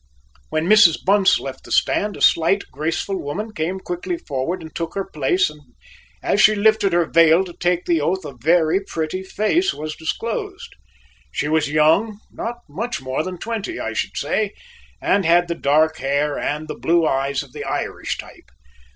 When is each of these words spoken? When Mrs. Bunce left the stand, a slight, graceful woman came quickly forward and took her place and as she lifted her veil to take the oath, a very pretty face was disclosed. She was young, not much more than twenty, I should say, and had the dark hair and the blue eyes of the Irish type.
When 0.49 0.65
Mrs. 0.65 0.97
Bunce 1.05 1.39
left 1.39 1.63
the 1.63 1.71
stand, 1.71 2.17
a 2.17 2.21
slight, 2.21 2.63
graceful 2.71 3.21
woman 3.21 3.53
came 3.53 3.79
quickly 3.79 4.17
forward 4.17 4.63
and 4.63 4.73
took 4.73 4.95
her 4.95 5.05
place 5.05 5.47
and 5.47 5.61
as 6.23 6.41
she 6.41 6.55
lifted 6.55 6.91
her 6.91 7.05
veil 7.05 7.43
to 7.45 7.53
take 7.53 7.85
the 7.85 8.01
oath, 8.01 8.25
a 8.25 8.33
very 8.33 8.79
pretty 8.83 9.21
face 9.21 9.75
was 9.75 9.95
disclosed. 9.95 10.73
She 11.31 11.47
was 11.47 11.69
young, 11.69 12.17
not 12.31 12.61
much 12.67 12.99
more 12.99 13.21
than 13.21 13.37
twenty, 13.37 13.79
I 13.79 13.93
should 13.93 14.17
say, 14.17 14.53
and 14.99 15.23
had 15.23 15.47
the 15.47 15.53
dark 15.53 15.97
hair 15.97 16.35
and 16.35 16.67
the 16.67 16.79
blue 16.79 17.05
eyes 17.07 17.43
of 17.43 17.53
the 17.53 17.63
Irish 17.63 18.17
type. 18.17 18.49